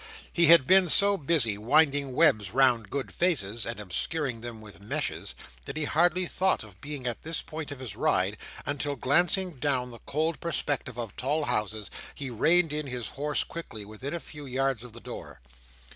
[0.33, 5.35] He had been so busy, winding webs round good faces, and obscuring them with meshes,
[5.65, 9.91] that he hardly thought of being at this point of his ride, until, glancing down
[9.91, 14.47] the cold perspective of tall houses, he reined in his horse quickly within a few
[14.47, 15.39] yards of the door.